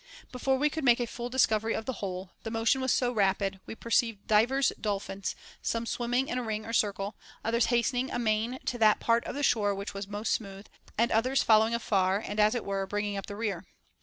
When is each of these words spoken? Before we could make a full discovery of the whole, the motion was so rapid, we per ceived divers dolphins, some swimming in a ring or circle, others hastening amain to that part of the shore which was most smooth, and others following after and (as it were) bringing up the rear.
Before 0.31 0.57
we 0.57 0.71
could 0.71 0.83
make 0.83 0.99
a 0.99 1.05
full 1.05 1.29
discovery 1.29 1.75
of 1.75 1.85
the 1.85 1.93
whole, 2.01 2.31
the 2.41 2.49
motion 2.49 2.81
was 2.81 2.91
so 2.91 3.11
rapid, 3.13 3.59
we 3.67 3.75
per 3.75 3.91
ceived 3.91 4.25
divers 4.25 4.71
dolphins, 4.81 5.35
some 5.61 5.85
swimming 5.85 6.27
in 6.27 6.39
a 6.39 6.43
ring 6.43 6.65
or 6.65 6.73
circle, 6.73 7.15
others 7.45 7.65
hastening 7.67 8.09
amain 8.09 8.57
to 8.65 8.79
that 8.79 8.99
part 8.99 9.23
of 9.25 9.35
the 9.35 9.43
shore 9.43 9.75
which 9.75 9.93
was 9.93 10.07
most 10.07 10.33
smooth, 10.33 10.65
and 10.97 11.11
others 11.11 11.43
following 11.43 11.75
after 11.75 12.17
and 12.17 12.39
(as 12.39 12.55
it 12.55 12.65
were) 12.65 12.87
bringing 12.87 13.15
up 13.15 13.27
the 13.27 13.35
rear. 13.35 13.67